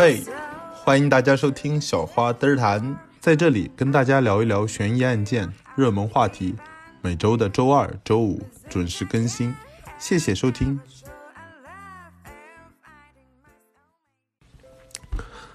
[0.00, 0.24] 嘿，
[0.72, 6.54] 欢迎大家收听小花嘚儿谈，在这里跟大家聊一聊悬疑案件、热门话题。
[7.02, 9.54] 每周的周二、周五准时更新，
[9.98, 10.80] 谢谢收听。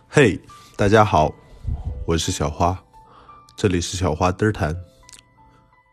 [0.07, 0.39] 嘿，
[0.77, 1.33] 大家好，
[2.05, 2.79] 我是小花，
[3.55, 4.77] 这里是小花嘚儿谈。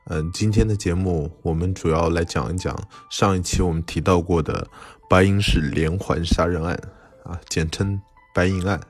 [0.08, 2.78] 嗯，今天的节目我们主要来讲一讲
[3.08, 4.68] 上一期我们提到过的
[5.08, 6.78] 白银市连环杀人案
[7.24, 7.98] 啊，简称
[8.34, 8.80] 白银案。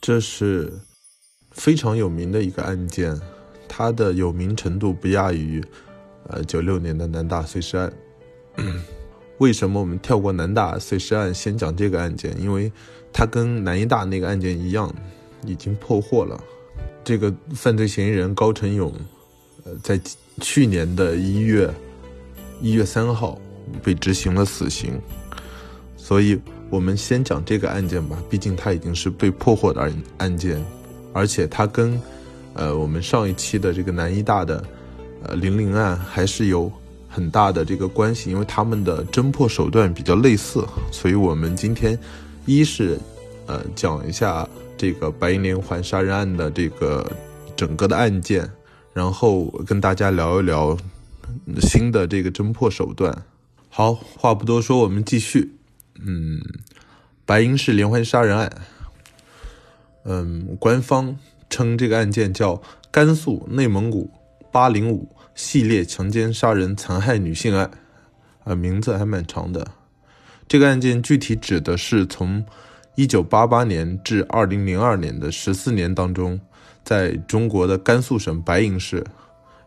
[0.00, 0.72] 这是
[1.50, 3.20] 非常有名的一个案件。
[3.68, 5.62] 它的有名程度不亚于，
[6.28, 7.92] 呃，九六年的南大碎尸案。
[9.38, 12.34] 为什么我们跳过南大碎尸案，先讲这个案件？
[12.40, 12.72] 因为
[13.12, 14.92] 它跟南医大那个案件一样，
[15.46, 16.42] 已经破获了。
[17.04, 18.92] 这个犯罪嫌疑人高成勇，
[19.64, 20.00] 呃，在
[20.40, 21.72] 去年的一月
[22.60, 23.40] 一月三号
[23.82, 25.00] 被执行了死刑。
[25.96, 26.40] 所以
[26.70, 30.64] 我们先讲这个案件吧，毕竟它已经是被破获的案案件，
[31.12, 32.00] 而且它跟。
[32.54, 34.64] 呃，我们上一期的这个南医大的，
[35.22, 36.72] 呃，零零案还是有
[37.08, 41.96] 很大的这个关系，因为他们的侦破手段比较类似，所以我们今天
[42.46, 42.98] 一是，
[43.46, 47.08] 呃，讲一下这个白银连环杀人案的这个
[47.54, 48.50] 整个的案件，
[48.92, 50.76] 然后跟大家聊一聊
[51.60, 53.16] 新的这个侦破手段。
[53.68, 55.57] 好，话不多说，我们继续。
[56.04, 56.40] 嗯，
[57.24, 58.52] 白银市连环杀人案，
[60.04, 61.16] 嗯，官方。
[61.50, 64.10] 称这个案件叫甘肃内蒙古
[64.52, 67.70] 八零五系列强奸杀人残害女性案，
[68.44, 69.66] 啊，名字还蛮长的。
[70.46, 72.44] 这个案件具体指的是从
[72.96, 76.38] 一九八八年至二零零二年的十四年当中，
[76.84, 79.02] 在中国的甘肃省白银市，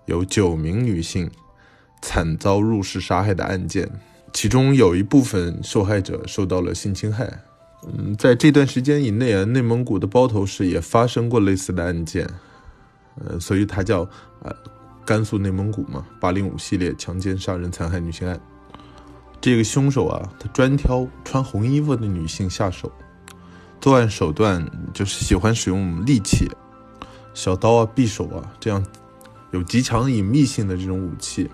[0.06, 1.32] 有九名女性
[2.04, 3.90] 惨遭入室杀害的案件，
[4.34, 7.44] 其中有一部分受害者受到了性侵害。
[7.84, 12.30] 嗯，在这段时间以内啊，内蒙古的包头市也发生过类似的案件，
[13.26, 14.08] 呃，所以它叫
[14.44, 14.56] 呃
[15.04, 18.40] 甘肃内蒙古嘛，八零五系列强奸杀人残害女性案。
[19.42, 22.92] 这个凶手啊，他专挑穿红衣服的女性下手，
[23.80, 24.64] 作案手段
[24.94, 26.48] 就是喜欢使用利器，
[27.34, 28.86] 小刀啊、匕首啊，这样
[29.50, 31.50] 有极强隐秘性的这种武器。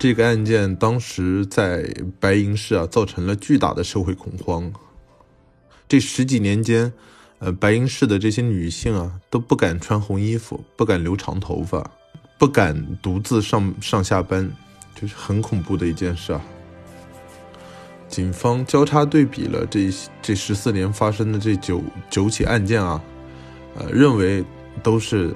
[0.00, 1.86] 这个案件当时在
[2.18, 4.72] 白银市啊，造成了巨大的社会恐慌。
[5.86, 6.90] 这十几年间，
[7.38, 11.84] 呃，白银市的这些女性啊，都不敢穿红衣服，不敢留长头发，
[12.38, 14.50] 不敢独自上上下班，
[14.98, 16.40] 就是很恐怖的一件事啊。
[18.08, 19.90] 警方交叉对比了这
[20.22, 22.98] 这十四年发生的这九九起案件啊，
[23.76, 24.42] 呃，认为
[24.82, 25.34] 都是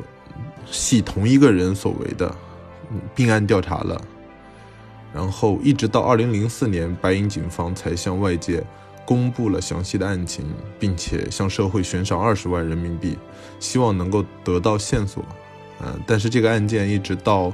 [0.71, 2.35] 系同一个人所为的，
[3.15, 4.01] 并案调查了，
[5.15, 8.63] 然后一直到二零零四年，白银警方才向外界。
[9.07, 10.47] 公布了详细的案情，
[10.81, 13.19] 并且向社会悬赏二十万人民币，
[13.61, 15.23] 希望能够得到线索。
[15.83, 17.53] 嗯，但是这个案件一直到，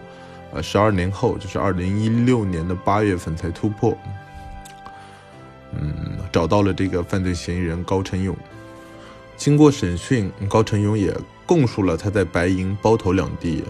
[0.52, 3.98] 呃，十二年后，就是二零一六年的八月份才突破。
[5.72, 8.36] 嗯，找到了这个犯罪嫌疑人高成勇。
[9.36, 11.12] 经过审讯，高成勇也
[11.46, 13.64] 供述了他在白银、包头两地，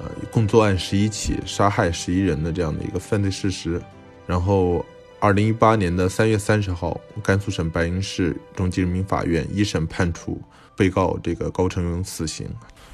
[0.00, 3.80] 呃，共作案十一起，杀害十一人的这样的一个犯罪事实。
[4.26, 4.84] 然后。
[5.20, 10.38] 二零一八年的三月三十号，甘肃省白银市中级人民法院一审判处
[10.76, 12.46] 被告这个高成勇死刑。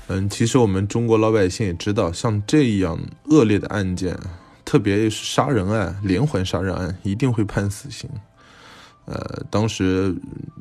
[0.07, 4.17] 嗯，其实我们中国老百姓也知道，像这样恶劣的案件，
[4.65, 8.09] 特别是杀人案、连环杀人案，一定会判死刑。
[9.11, 10.15] 呃，当时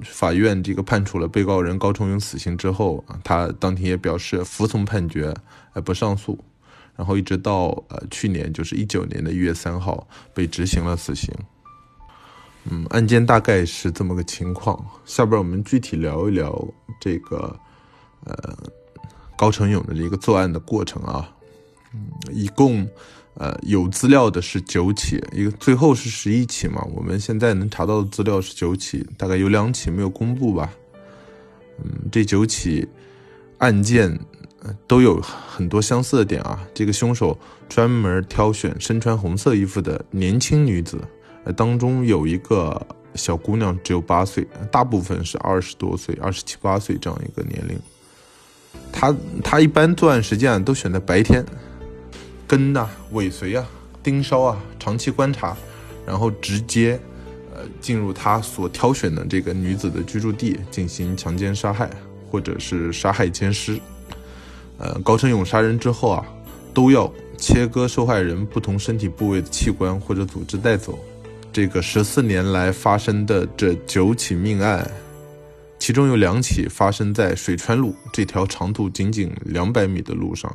[0.04, 5.32] 法院这个判处了被告人高成勇死刑之后，他当天也表示服从判决，
[5.74, 6.44] 呃，不上诉。
[6.96, 11.32] 然后一直到呃去年，就是一九年的一月三号，被执行了死刑。
[12.64, 14.84] 嗯，案件大概是这么个情况。
[15.06, 16.68] 下边我们具体聊一聊
[17.00, 17.56] 这个，
[18.26, 18.58] 呃，
[19.38, 21.30] 高成勇的这个作案的过程啊。
[21.94, 22.88] 嗯，一共，
[23.40, 26.86] 呃，有资料的是九起，一个最后是十一起嘛。
[26.94, 30.70] 我们现在能查到的资料是九起，大概有两起没有公布吧。
[31.82, 32.86] 嗯，这九起
[33.60, 34.20] 案件
[34.86, 36.68] 都有很多相似的点啊。
[36.74, 37.38] 这个凶手
[37.70, 41.02] 专门挑选身穿红色衣服的年轻女子。
[41.56, 47.80] 当中有一个小姑娘只有八岁，大部分是二十多岁、二十七八岁这样一个年龄。
[48.92, 51.44] 他他一般作案时间都选在白天，
[52.50, 53.64] 跟呐尾随啊
[54.02, 55.56] 盯梢啊长期观察，
[56.04, 57.00] 然后直接
[57.54, 61.88] 呃进入他所挑选的这个女子的居住地进行强奸杀害
[62.28, 63.80] 或者是杀害奸尸。
[64.80, 66.26] 呃，高成勇杀人之后啊，
[66.74, 70.98] 都要切割受害人不同身体部位的器官或者组织带走。
[71.54, 74.90] 这个十四年来发生的这九起命案，
[75.78, 80.52] 其中有两起发生在水川路这条长度仅仅两百米的路上。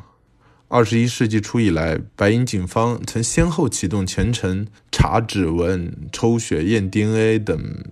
[0.69, 7.84] 二十一世纪初以来，白银警方曾先后启动全程查指纹、抽血、验 DNA 等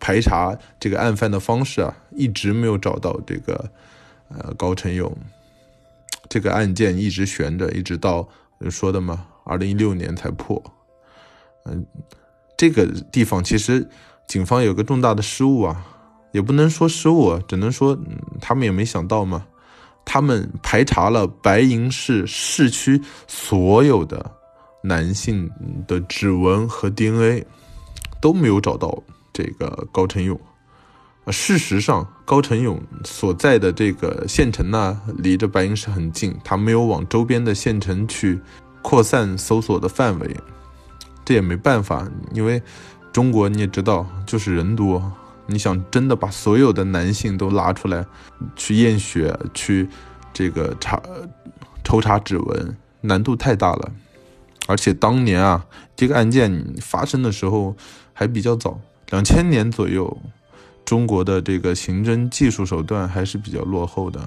[0.00, 3.70] 排查这个案犯的方式啊，一直没有找到这个
[4.28, 5.14] 呃高成勇。
[6.28, 8.26] 这个案件一直悬着，一直到
[8.70, 10.62] 说的嘛，二零一六年才破。
[11.66, 11.84] 嗯，
[12.56, 13.86] 这个地方其实
[14.26, 15.84] 警方有个重大的失误啊，
[16.32, 17.98] 也不能说失误，只能说
[18.40, 19.46] 他们也没想到嘛。
[20.04, 24.30] 他们排查了白银市市区所有的
[24.82, 25.50] 男性
[25.86, 27.46] 的指纹和 DNA，
[28.20, 29.02] 都没有找到
[29.32, 30.38] 这个高成勇。
[31.28, 38.40] 事实上，高成勇所在的这个县城呢，离着白银市很近，他没有往周边的县城去
[38.82, 40.36] 扩散搜索的范围。
[41.24, 42.04] 这也没办法，
[42.34, 42.60] 因为
[43.12, 45.00] 中国你也知道，就是人多。
[45.52, 48.06] 你想真的把所有的男性都拉出来
[48.56, 49.86] 去验血、去
[50.32, 51.00] 这个查
[51.84, 53.92] 抽查指纹，难度太大了。
[54.66, 57.76] 而且当年啊，这个案件发生的时候
[58.14, 60.16] 还比较早，两千年左右，
[60.86, 64.26] 中国的这个刑侦技术手段还是比较落后的。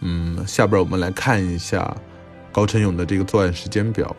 [0.00, 1.94] 嗯，下边我们来看一下
[2.50, 4.16] 高成勇的这个作案时间表。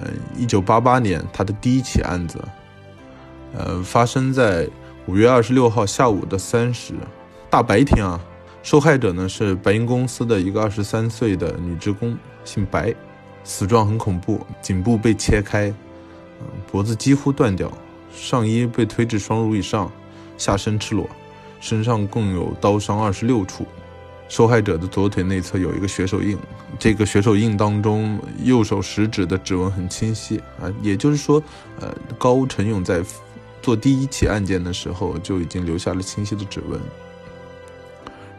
[0.00, 2.42] 嗯，一九八八年，他的第一起案子，
[3.56, 4.68] 呃，发生在。
[5.06, 6.94] 五月二十六号下午的三时，
[7.50, 8.20] 大白天啊，
[8.62, 12.94] 受害者呢是白银公司的一个二十三岁的女职工，姓白，
[13.42, 15.74] 死状很恐怖，颈部被切开，
[16.70, 17.70] 脖子几乎断掉，
[18.14, 19.90] 上衣被推至双乳以上，
[20.38, 21.10] 下身赤裸，
[21.60, 23.66] 身上共有刀伤二十六处，
[24.28, 26.38] 受害者的左腿内侧有一个血手印，
[26.78, 31.42] 这个血手印当中右手食指的指纹很清晰啊，也就是说，
[31.80, 33.02] 呃，高成勇在。
[33.62, 36.80] 做第一起案件的时候就已经留下了清晰的指纹，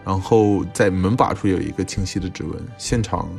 [0.04, 3.30] 然后在门把处有一个清晰的指纹，现场，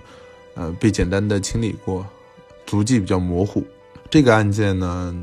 [0.54, 2.04] 呃，被简单的清理过，
[2.66, 3.62] 足迹比较模糊。
[4.10, 5.14] 这个案件呢，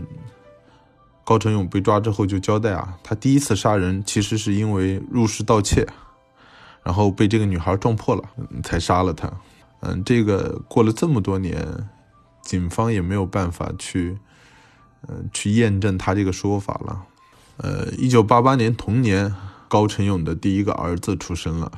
[1.24, 5.88] 高成勇被抓之后就交代啊，他第一次杀人其实是因为入室盗窃，
[6.84, 8.24] 然后被这个女孩撞破了，
[8.64, 9.32] 才杀了他。
[9.80, 11.66] 嗯，这个过了这么多年，
[12.44, 14.18] 警方也没有办法去。
[15.08, 17.04] 嗯，去验证他这个说法了。
[17.58, 19.34] 呃，一九八八年同年，
[19.68, 21.72] 高成勇的第一个儿子出生了，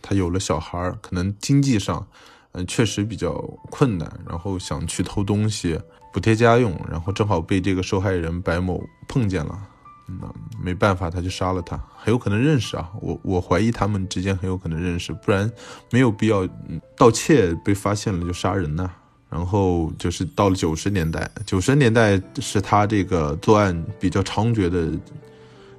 [0.00, 2.06] 他有了小孩可能经济上，
[2.52, 3.32] 嗯，确实比较
[3.70, 5.78] 困难，然后想去偷东西
[6.12, 9.58] 补贴家用，然后正好被这个受害人白某碰见了，
[10.06, 10.32] 那
[10.62, 15.50] 没办法，他就杀了他，很有可能认识啊，我我怀疑他们之间很有可能认识，不然
[15.90, 16.48] 没有必要
[16.96, 18.90] 盗窃被发现了就杀人呐。
[19.34, 24.88] 然后就是到了九十年代，九十年代是他这个作案比较猖獗的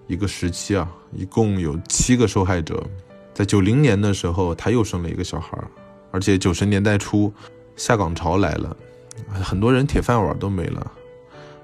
[0.08, 2.86] 一个时期啊，一共有七个受害者。
[3.34, 5.58] 在九零年的时候，他又生了一个小孩
[6.12, 7.32] 而且九十年代初
[7.78, 8.76] 下岗潮来了，
[9.32, 10.92] 很多人铁饭碗都没了，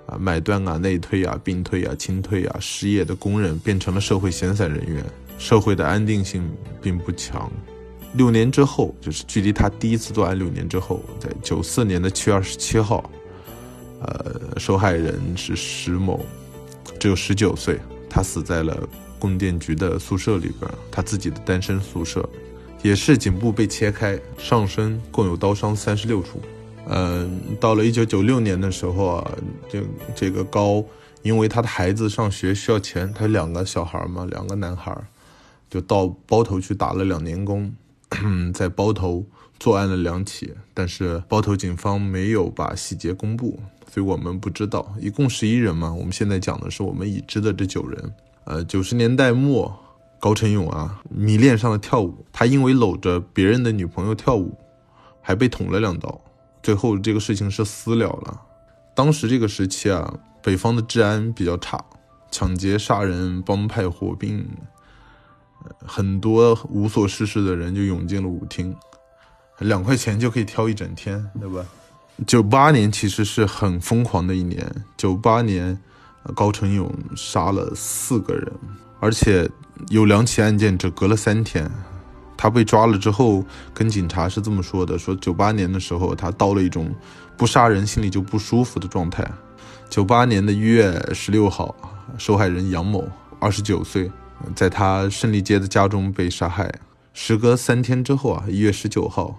[0.05, 5.03] 啊，买断啊、内退啊、病退啊、清退啊，失业的工人变成了社会闲散人员，
[5.37, 6.49] 社会的安定性
[6.81, 7.51] 并不强。
[8.13, 13.09] 六年之后，就是距离他第一次作案六年之后，在九四年的七月二十七号，
[14.01, 16.25] 呃，受害人是石某，
[16.99, 18.77] 只有十九岁，他死在了
[19.17, 22.27] 供电局的宿舍里边，他自己的单身宿舍，
[22.81, 26.41] 也是颈部被切开，上身共有刀伤三十六处。
[26.87, 29.31] 嗯，到了一九九六年的时候啊，
[29.69, 29.81] 这
[30.13, 30.83] 这个高，
[31.21, 34.93] 因为他的孩子上学需要钱，他有两个小孩嘛，两个男孩，
[35.69, 37.73] 就到包头去打了两年工。
[38.53, 39.25] 在包头
[39.59, 44.93] 作案了两起，但是包头警方没有把细节公布，所以我们不知道。
[44.99, 48.13] 一共十一人嘛，我们现在讲的是我们已知的这九人。
[48.43, 49.73] 呃，九十年代末，
[50.19, 54.57] 高成勇啊迷恋上了跳舞，他因为搂着别人的女朋友跳舞，
[55.21, 56.19] 还被捅了两刀，
[56.61, 58.41] 最后这个事情是私了了。
[58.93, 61.81] 当时这个时期啊，北方的治安比较差，
[62.29, 64.45] 抢劫、杀人、帮派火并。
[65.85, 68.75] 很多无所事事的人就涌进了舞厅，
[69.59, 71.65] 两块钱就可以跳一整天，对吧？
[72.27, 75.77] 九八年其实是很疯狂的一年，九八年，
[76.35, 78.51] 高成勇杀了四个人，
[78.99, 79.49] 而且
[79.89, 81.69] 有两起案件只隔了三天。
[82.37, 86.91] 他被抓了之后，跟警察是这么说的：说九八年的时候，他到了一种
[87.37, 89.23] 不杀人心里就不舒服的状态。
[89.89, 91.75] 九八年的一月十六号，
[92.17, 93.07] 受害人杨某，
[93.39, 94.11] 二十九岁。
[94.55, 96.71] 在他胜利街的家中被杀害。
[97.13, 99.37] 时隔三天之后啊，一月十九号，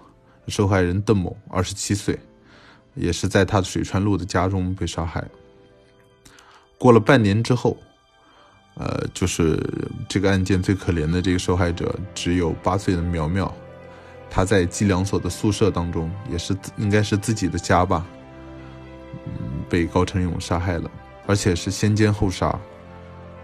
[0.48, 2.18] 受害人邓某，二十七岁，
[2.94, 5.24] 也是在他的水川路的家中被杀害。
[6.76, 7.76] 过了半年之后，
[8.74, 9.58] 呃，就是
[10.08, 13.52] 这个案件最可怜的这个受害者，只有八岁的苗苗，
[14.28, 18.04] 他在计量所的宿舍当中，也是应该是自己的家吧，
[19.26, 20.90] 嗯，被高成勇杀害了，
[21.26, 22.58] 而且是先奸后杀。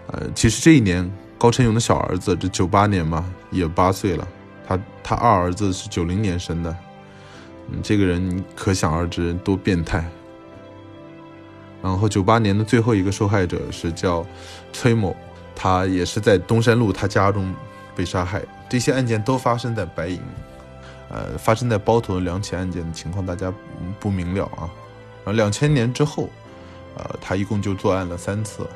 [0.07, 1.09] 呃，其实这一年
[1.39, 4.27] 高成勇的小儿子，这九八年嘛，也八岁了，
[4.67, 6.75] 他他二儿子是九零年生的，
[7.71, 10.05] 嗯，这个人可想而知多变态。
[11.81, 14.25] 然后九八年的最后一个受害者是叫
[14.73, 15.15] 崔某，
[15.55, 17.55] 他也是在东山路他家中
[17.95, 18.43] 被杀害。
[18.67, 20.19] 这些案件都发生在白银，
[21.07, 23.51] 呃，发生在包头的两起案件的情况大家
[23.97, 24.67] 不明了啊。
[25.23, 26.29] 然后两千年之后，
[26.97, 28.67] 呃，他一共就作案了三次，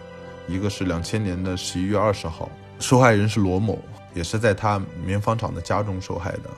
[0.48, 3.78] 一个是两千年的十一月二十号，受害人是罗某，
[4.14, 6.50] 也是在他棉纺厂的家中受害的。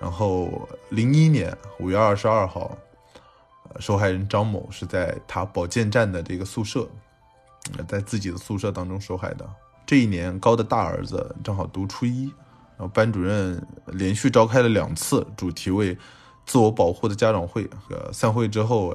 [0.00, 2.76] 然后零一年五月二十二号。
[3.78, 6.88] 受害人张某是在他保健站的这个宿舍，
[7.86, 9.48] 在自己的宿舍当中受害的。
[9.86, 12.24] 这一年，高的大儿子正好读初一，
[12.76, 15.96] 然后班主任连续召开了两次主题为
[16.44, 17.62] 自我保护的家长会。
[17.90, 18.92] 呃，散会之后，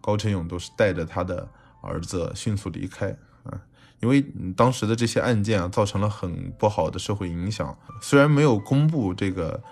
[0.00, 1.46] 高成勇都是带着他的
[1.84, 3.16] 儿子迅速离开。
[3.44, 3.60] 啊，
[4.00, 4.24] 因为
[4.56, 7.76] 当时的这些案件啊，造成了很不好的社会影响。
[8.00, 9.62] 虽然没有公布这个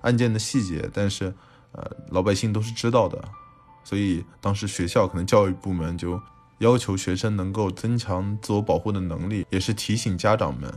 [0.00, 1.32] 案件的细节，但是
[1.72, 3.22] 呃，老百姓都是知道的。
[3.84, 6.20] 所以当时学校可能教育部门就
[6.58, 10.72] 要求学生能够增强自我保护的能力，也是提醒家长们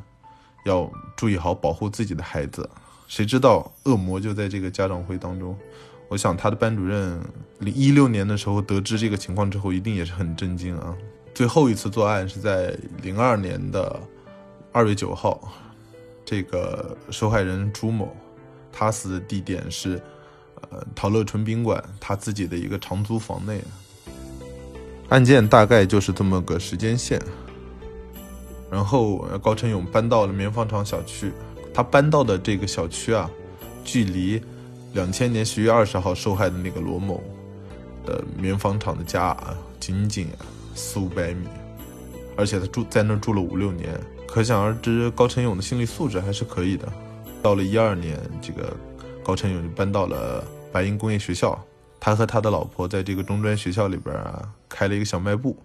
[0.66, 2.70] 要注意好保护自己的孩子。
[3.08, 5.58] 谁知道恶魔就在这个家长会当中。
[6.08, 7.20] 我想他的班主任
[7.60, 10.96] 零一六年的时候得知这个情况之后，一定也是很震惊啊。
[11.34, 14.00] 最后一次作案是在零二年的
[14.72, 15.52] 二月九号，
[16.24, 18.16] 这个受害人朱某，
[18.72, 20.02] 他死的地点是。
[20.72, 23.62] 呃，陶乐春宾馆他自己的一个长租房内，
[25.10, 27.22] 案件大概就是这么个时间线。
[28.72, 31.34] 然后高成勇搬到了棉纺厂小区，
[31.74, 33.30] 他搬到的这个小区啊，
[33.84, 34.42] 距离
[34.94, 37.22] 两千年十月二十号受害的那个罗某
[38.06, 40.30] 的棉纺厂的家啊，仅仅
[40.74, 41.48] 四五百米，
[42.38, 46.92] 而且他住在那住了五六年，可想而知高成勇的心理素质还是可以的。
[47.42, 48.74] 到了一二年，这个。
[49.26, 51.58] 高成勇就搬到了白银工业学校，
[51.98, 55.56] 他和他的老婆在这个中专学校里边啊开了一个小卖部，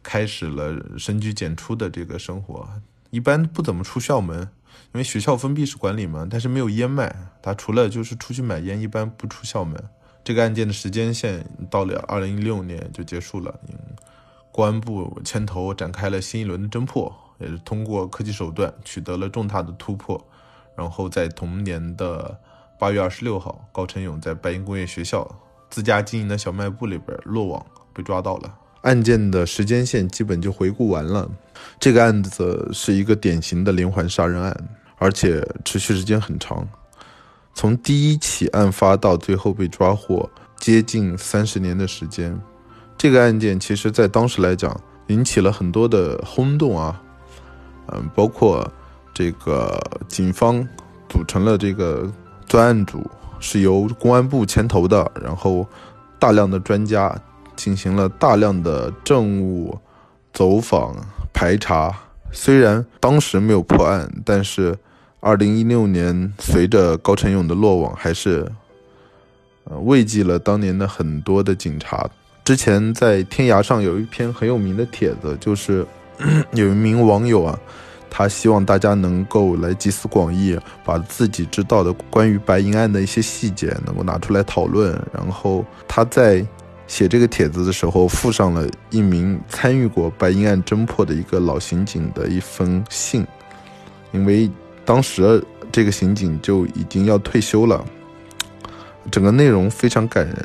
[0.00, 2.64] 开始了深居简出的这个生活。
[3.10, 4.48] 一般不怎么出校门，
[4.92, 6.26] 因为学校封闭式管理嘛。
[6.30, 9.82] 但是没有烟卖，他除了就是出去买烟，一般不出校门。
[10.24, 13.58] 这个案件的时间线到了二零一六年就结束了，
[14.52, 20.22] 公安部牵头展开了新一轮的侦破，也是通过科技手段取得了重大的突破，
[20.76, 22.40] 然后在同年的。
[22.80, 25.30] 八月二十六号，高成勇在白银工业学校
[25.68, 28.56] 自家经营的小卖部里边落网，被抓到了。
[28.82, 31.28] 案件的时间线基本就回顾完了。
[31.78, 34.56] 这个案子是一个典型的连环杀人案，
[34.98, 36.66] 而且持续时间很长，
[37.54, 42.38] 从第一起案发到最后被抓获，接近三十年的时间。
[42.96, 47.00] 这个案件其实在当时来讲引起了很多的轰动啊，
[47.88, 48.66] 嗯，包括
[49.12, 50.66] 这个警方
[51.08, 52.10] 组成了这个。
[52.46, 53.08] 专案组
[53.38, 55.64] 是由公安部牵头的，然后
[56.18, 57.16] 大量的专家
[57.60, 59.78] 进行了大量的政务
[60.32, 60.96] 走访
[61.30, 61.94] 排查。
[62.32, 64.74] 虽然当时没有破案，但是
[65.20, 68.50] 二零一六年随着高成勇的落网，还是
[69.64, 72.08] 呃慰藉了当年的很多的警察。
[72.42, 75.86] 之前在天涯上有一篇很有名的帖子，就是
[76.54, 77.58] 有一名网友啊。
[78.12, 85.00] 他希望大家能够来集思广益，把自己知道的关于白银案的一些细节能够拿出来讨论。
[85.12, 86.44] 然后他在
[86.90, 93.24] 写这个帖子的时候，附上了一名参与过白银案侦破的一个老刑警的一封信，
[94.10, 94.50] 因为
[94.84, 97.84] 当时这个刑警就已经要退休了。
[99.08, 100.36] 整个内容非常感人，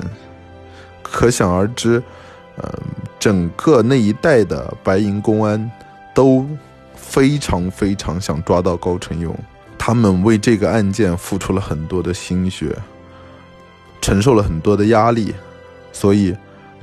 [1.01, 2.01] 可想而知，
[2.57, 2.71] 嗯，
[3.19, 5.71] 整个那一代的白银公安
[6.13, 6.47] 都。
[6.97, 9.33] 非常非常想抓到高成勇，
[9.77, 12.75] 他们为这个案件付出了很多的心血，
[14.01, 15.33] 承受了很多的压力，
[15.95, 16.35] 所以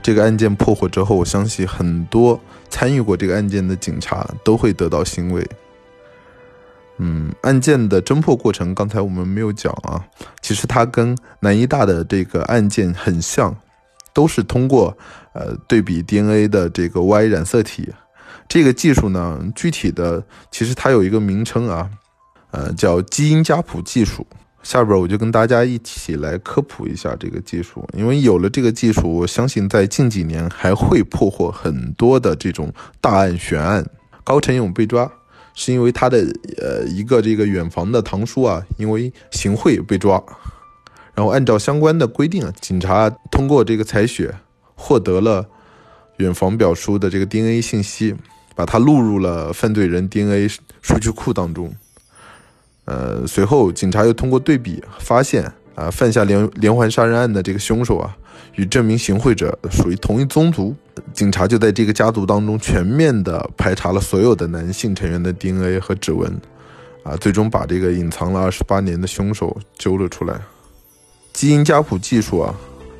[0.02, 2.40] 这个案件破获之后，我相信很多
[2.70, 5.46] 参与过这个案件的警察都会得到欣慰。
[6.96, 10.02] 嗯，案件的侦破过程刚才我们没有讲啊，
[10.40, 13.54] 其实它跟南医大的这个案件很像，
[14.14, 14.96] 都是通过
[15.34, 17.92] 呃对比 DNA 的这个 Y 染色体。
[18.48, 21.90] 这个技术呢，具体的其实它有一个名称啊，
[22.50, 24.26] 呃，叫基因家谱技术。
[24.62, 33.84] 下边我就跟大家一起来科普一下这个技术，因为有了这个技术，我相信在近几年还会破获很多的这种大案悬案。
[34.24, 35.10] 高成勇被抓，
[35.52, 36.18] 是因为他的
[36.58, 40.22] 呃一个这个远房的堂叔啊，因为行贿被抓。
[41.12, 44.32] 然后按照相关的规定啊，警察通过这个采血
[44.76, 45.44] 获得了
[46.18, 48.14] 远房表叔的这个 DNA 信息，
[48.54, 50.48] 把它录入了犯罪人 DNA
[50.80, 51.74] 数据库当中。
[52.84, 58.16] 呃，随后警察又通过对比发现啊，犯下连连环杀人案的这个凶手啊，
[58.56, 60.74] 与这名行贿者属于同一宗族。
[61.14, 66.30] 警察就在这个家族当中全面的排查了所有的男性成员的 DNA 和指纹，
[67.02, 70.38] 啊，最终把这个隐藏了二十八年的凶手揪了出来。
[71.32, 72.54] 基因家谱技术啊，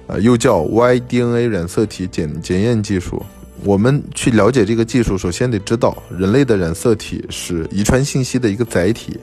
[0.06, 3.22] 呃，又叫 Y-DNA 染色体检检验技术。
[3.62, 9.20] 我们去了解这个技术，首先得知道人类的染色体是遗传信息的一个载体。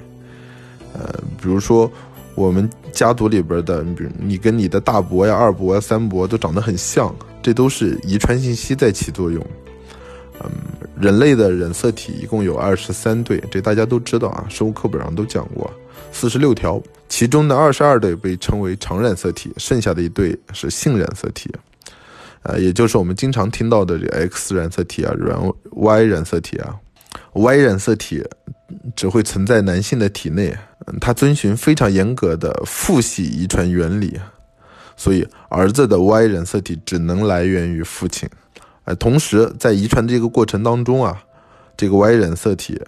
[1.50, 1.92] 比如说
[2.36, 9.44] 我们家族里边的，你比如你跟你的大伯呀、二伯呀、三伯都长得很像，这都是遗传信息在起作用。
[10.44, 10.52] 嗯，
[10.96, 15.70] 人类的染色体一共有二十三对，这大家都知道啊，生物课本上都讲过，
[16.12, 16.80] 四十六条。
[17.08, 21.52] 其中的二十二对被称为常染色体，剩下的一对是性染色体，
[22.44, 25.36] 呃，也就是我们经常听到的这 X 染色体啊、软
[25.72, 26.76] Y 染色体啊。
[27.34, 28.24] Y 染色体
[28.96, 30.58] 只会存在男性的体内，
[31.02, 34.20] 它遵循非常严格的父系遗传原理，
[34.96, 38.30] 所以儿子的 Y 染色体只能来源于父亲。
[38.86, 41.24] 呃，同时在遗传这个过程当中啊，
[41.76, 42.82] 这个 Y 染色体。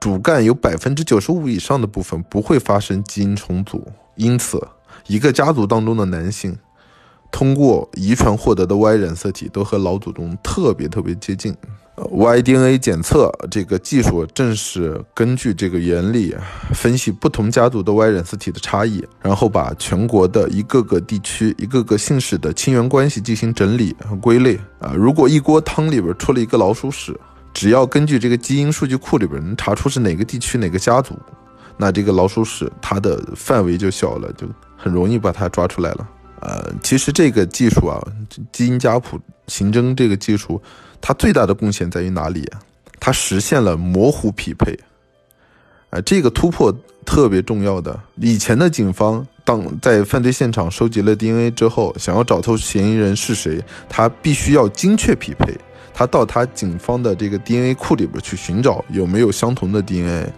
[0.00, 4.64] 主干有百分之九十五以上的部分不会发生基因重组，因此，
[5.08, 6.56] 一个家族当中的男性
[7.30, 11.54] 通过遗传获得的 Y 染色体都和老祖宗特别特别接近。
[12.10, 16.34] Y DNA 检测这个技术正是根据这个原理
[16.72, 24.56] 分析不同家族的 Y 染色体的差异，然后把全国的一个个地区、一个个姓氏的亲缘关系进行整理和归类。
[24.78, 27.18] 啊，如果一锅汤里边出了一个老鼠屎。
[27.54, 31.18] 只要根据这个基因数据库里边能查出是哪个地区哪个家族，
[31.76, 36.08] 那这个老鼠屎它的范围就小了，就很容易把它抓出来了。
[36.40, 38.00] 呃，其实这个技术啊，
[38.52, 40.60] 基因家谱刑侦这个技术，
[41.00, 42.48] 它最大的贡献在于哪里？
[43.00, 44.78] 它实现了模糊匹配。
[45.90, 46.72] 啊，这个突破
[47.06, 47.98] 特别重要的。
[48.16, 55.56] 以前的警方当在犯罪现场收集了 DNA 之后，想要找透嫌疑人是谁，他必须要精确匹配。
[55.94, 60.30] 他到他警方的这个 DNA 库里边去寻找有没有相同的 DNA，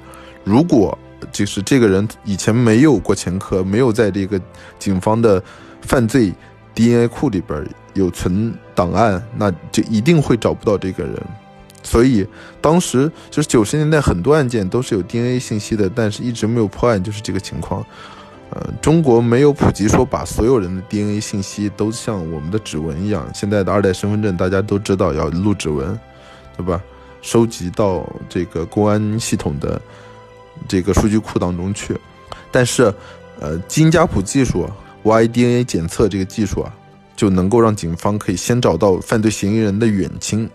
[0.45, 0.97] 如果
[1.33, 4.41] 就是这个人以前没有过前科，没有在这个
[4.79, 5.43] 警方的
[5.83, 6.33] 犯罪
[6.75, 7.65] DNA 库里边
[7.95, 11.15] 有存档案，那就一定会找不到这个人。
[11.83, 12.27] 所以
[12.61, 17.85] 当时就是九十年代很多案件都是有 DNA 信息的，但是一直没有破案，就是这个情况。
[18.51, 25.99] 呃，中国没有普及说把所有人的 DNA 信息都像我们的指纹一样，现在的二代身份证大家都知道要录指纹，
[26.57, 26.83] 对吧？
[27.23, 29.81] 收集到这个公安系统的
[30.67, 31.97] 这个数据库当中去。
[32.51, 32.93] 但是，
[33.39, 34.69] 呃，基因家谱技术
[35.03, 36.75] Y-DNA 检测这个技术啊，
[37.17, 40.49] 就能够让警方可以先找到犯罪嫌疑人的远亲，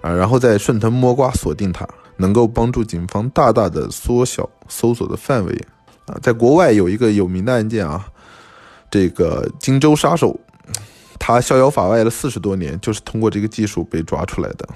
[0.00, 5.66] 啊，然后再顺藤摸瓜锁定他，能够帮助警方大大的缩小搜索的范围。
[6.06, 8.06] 啊，在国外有一个有名的案件啊，
[8.90, 10.38] 这个荆州杀手，
[11.18, 14.66] 他逍遥法外了四十多年，就是通过这个技术被抓出来的。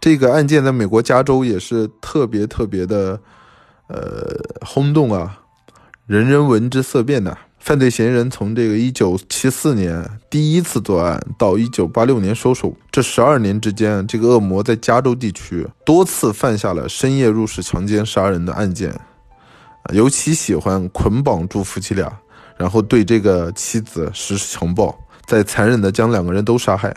[0.00, 3.20] 这个案件在美国加州也是特别特别的，
[3.88, 5.40] 呃，轰动啊，
[6.06, 7.36] 人人闻之色变的。
[7.60, 18.98] 犯罪嫌疑人从这个一九七四年第一次作案到一九八六年收手，这十二年之间，这个恶魔在加州地区多次犯下了深夜入室强奸杀人的案件。
[19.92, 22.10] 尤其喜欢捆绑住夫妻俩，
[22.56, 26.94] 然后对这个妻子实施强暴，再残忍的将两个人都杀害。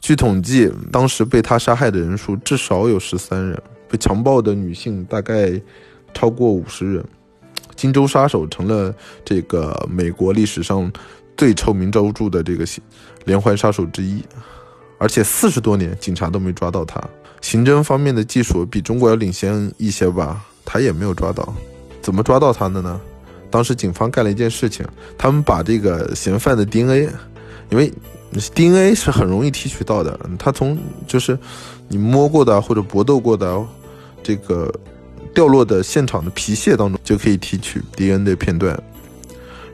[0.00, 5.52] 据统计，当时被他杀害的人数至少有十三人，被强暴的女性大概
[6.12, 7.04] 超过五十人。
[7.80, 10.92] 荆州杀手成了这个美国历史上
[11.34, 12.66] 最臭名昭著的这个
[13.24, 14.22] 连环杀手之一，
[14.98, 17.02] 而且四十多年警察都没抓到他。
[17.40, 21.54] 刑侦方面的技术比中国要领先一些吧，他也没有抓到。
[22.02, 23.00] 怎么抓到他的呢？
[23.50, 27.10] 当时警方干了一件事情，他们把这个嫌犯的 DNA，
[27.70, 27.90] 因为
[28.54, 31.38] DNA 是很容易提取到的，他从就是
[31.88, 33.58] 你摸过的或者搏斗过的
[34.22, 34.70] 这个
[35.34, 38.80] 掉落的现场的皮屑当中就可以提取 DNA 的片段。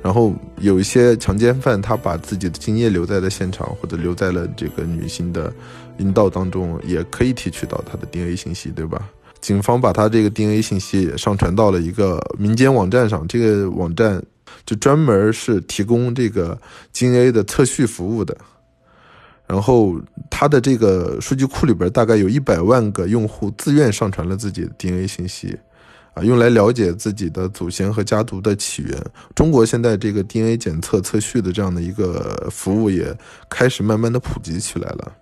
[0.02, 5.52] 然后有一些强奸犯，他把自己的精液留在了现场，或者留在了这个女性的
[5.98, 9.08] 阴道当中，也可以提取到他的 DNA 信息，对吧？
[9.40, 14.22] 警方把他这个 DNA 信息也上传到了一个民间网站上，这个网站
[14.64, 16.56] 就专门是提供这个
[16.92, 18.36] DNA 的测序服务的。
[19.46, 19.94] 然后
[20.28, 25.56] 它的这个数据库里边大概有一百万个用户自愿上传了自己的 DNA 信息，
[26.14, 29.00] 啊，用来了解自己的祖先和家族的起源。
[29.36, 33.16] 中国现在这个 DNA 检测测序的这样的一个服务也
[33.48, 35.12] 开始慢慢的普及起来了。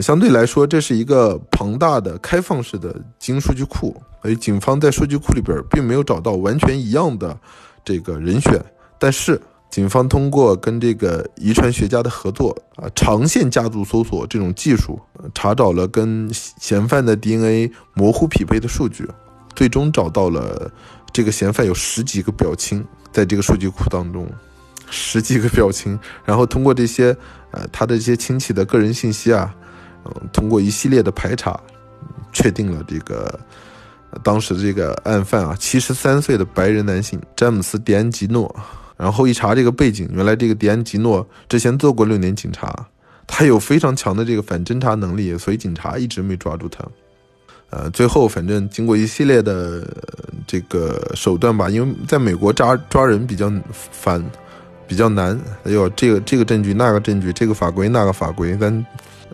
[0.00, 7.36] 相对来说，这是一个庞大的开放式的基因数据库，而警方在数据库里边并没有找到完全一样的
[7.84, 8.64] 这个人选，
[8.98, 9.40] 但是。
[9.72, 15.00] 警方通过跟这个遗传学家的合作啊，长线家族搜索这种技术，
[15.34, 19.08] 查找了跟嫌犯的 DNA 模糊匹配的数据，
[19.56, 20.70] 最终找到了
[21.10, 24.30] 这个嫌犯有十几个表亲在这个数据库当中，
[24.90, 27.16] 十几个表亲，然后通过这些
[27.50, 29.54] 呃他的这些亲戚的个人信息啊，
[30.04, 31.58] 嗯，通过一系列的排查，
[32.30, 33.40] 确定了这个
[34.22, 38.54] 当时这个案犯啊，七十三岁的白人男性詹姆斯·迪安吉诺。
[39.02, 42.72] 然后一查这个背景，原来这个迪安吉诺之前做过六年警察，
[43.26, 46.84] 他有非常强的这个反侦查能力，所以警察一直没抓住他。
[47.70, 49.84] 呃，最后反正经过一系列的
[50.46, 54.24] 这个手段吧，因为在美国抓抓人比较烦，
[54.86, 58.72] 比较难，哎呦，这个这个证据那个证据，这个法规那个法规，但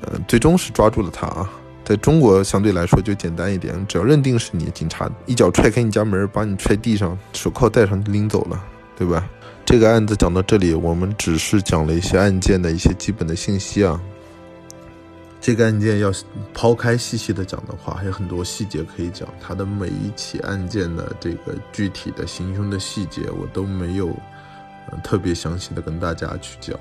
[0.01, 1.51] 呃最终是抓住了他啊。
[1.85, 8.59] 在中国相对来说就简单一点，只要认定是你，警察一脚踹开你家门，把你踹地上，手铐戴上拎走了，
[8.97, 9.29] 对吧？
[9.69, 14.01] 这个案子讲到这里，我们只是讲了一些案件的一些基本的信息啊。
[15.43, 16.11] 这个案件要
[16.55, 19.29] 抛开细细的讲的话，还有很多细节可以讲。
[19.39, 24.11] 它的每一起案件的这个具体的行凶的细节，我都没有
[25.05, 26.75] 特别详细的跟大家去讲，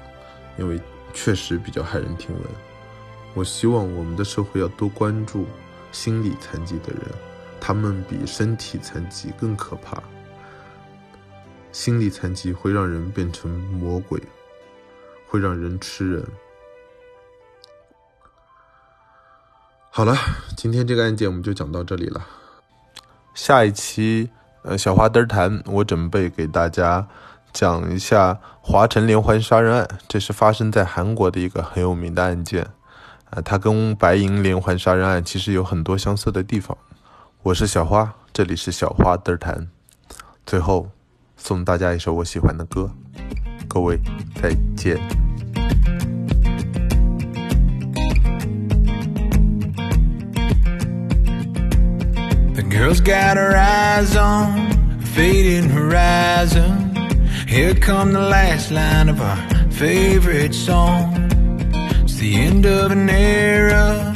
[0.58, 0.80] 因为
[1.14, 2.44] 确实比较骇人听闻。
[3.34, 5.46] 我希望我们的社会要多关注
[5.92, 7.02] 心理残疾的人，
[7.60, 10.02] 他们比身体残疾更可怕。
[11.78, 14.20] 心理残疾会让人变成魔鬼，
[15.28, 16.28] 会让人吃人。
[19.92, 20.18] 好了，
[20.58, 22.26] 今天这个案件我们就讲到这里了。
[23.36, 24.32] 下一期，
[24.64, 27.08] 呃，小花灯谈，我准备给大家
[27.54, 29.88] 讲一下华城连环杀人案。
[30.08, 32.64] 这是发生在韩国的一个很有名的案件，
[33.30, 36.76] 啊，它跟白银连环杀人案其实有很多相似的地方。
[37.44, 39.70] 我是小花，这里是小花灯谈。
[40.44, 40.90] 最后。
[41.37, 42.91] 送大家一首我喜欢的歌，
[43.69, 43.99] 各位
[44.41, 44.97] 再见。
[52.55, 56.95] The girl's got her eyes on a fading horizon.
[57.47, 59.37] Here come the last line of our
[59.71, 61.15] favorite song.
[62.05, 64.15] It's the end of an era.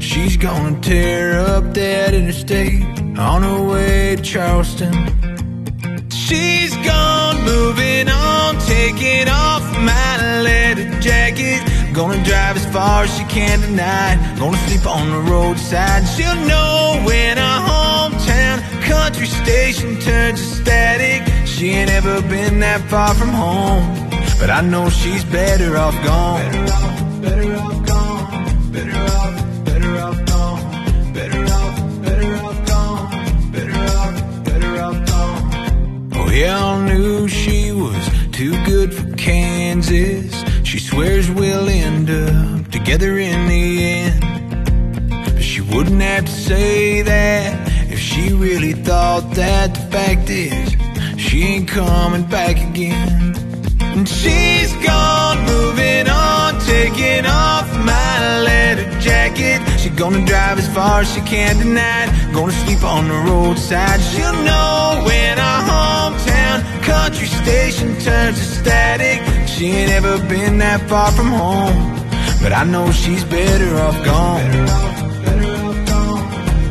[0.00, 2.82] She's gonna tear up that interstate
[3.18, 4.94] on her way to Charleston.
[6.33, 11.61] She's gone, moving on, taking off my leather jacket.
[11.93, 14.17] Gonna drive as far as she can tonight.
[14.39, 16.07] Gonna sleep on the roadside.
[16.07, 21.21] She'll know when a hometown country station turns to static.
[21.45, 23.83] She ain't ever been that far from home.
[24.39, 26.51] But I know she's better off gone.
[26.51, 27.72] Better off, better off
[36.33, 40.33] We all knew she was too good for Kansas.
[40.63, 45.35] She swears we'll end up together in the end.
[45.35, 49.75] But she wouldn't have to say that if she really thought that.
[49.75, 53.35] The fact is, she ain't coming back again.
[53.79, 59.61] And she's gone, moving on, taking off my leather jacket.
[59.79, 62.09] She gonna drive as far as she can tonight.
[62.33, 64.01] Gonna sleep on the roadside.
[64.01, 64.72] She'll know
[67.13, 69.19] country station turns to static.
[69.47, 71.77] She ain't ever been that far from home.
[72.41, 74.51] But I know she's better off gone.
[74.51, 76.25] Better off, better off gone.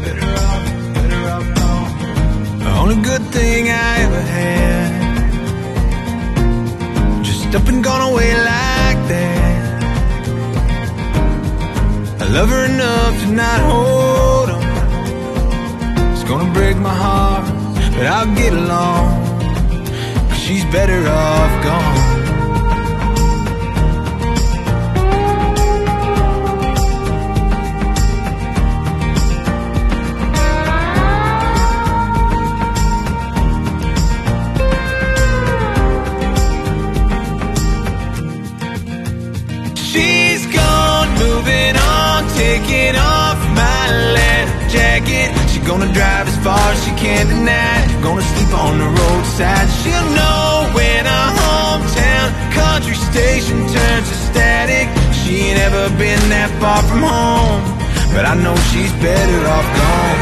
[0.05, 0.62] Better off,
[0.96, 2.59] better off gone.
[2.59, 4.90] The only good thing I ever had.
[7.24, 9.83] Just up and gone away like that.
[12.22, 14.62] I love her enough to not hold on.
[16.12, 17.46] It's gonna break my heart,
[17.94, 19.22] but I'll get along.
[20.44, 21.98] She's better off gone.
[39.76, 45.41] She's gone, moving on, taking off my leather jacket.
[45.66, 47.87] Gonna drive as far as she can tonight.
[48.03, 49.68] Gonna sleep on the roadside.
[49.81, 54.88] She'll know when her hometown country station turns to static.
[55.22, 57.62] She ain't ever been that far from home
[58.12, 60.20] But I know she's better off gone.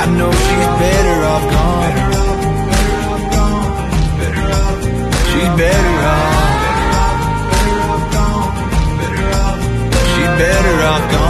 [0.00, 1.96] I know she's better off gone.
[5.30, 6.58] She's better off.
[10.12, 11.27] She's better off gone.